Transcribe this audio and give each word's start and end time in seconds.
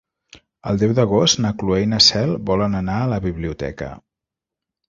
El 0.71 0.79
deu 0.83 0.95
d'agost 0.99 1.41
na 1.45 1.51
Cloè 1.63 1.83
i 1.83 1.89
na 1.93 2.01
Cel 2.05 2.33
volen 2.51 2.79
anar 2.81 2.97
a 3.03 3.13
la 3.15 3.23
biblioteca. 3.27 3.95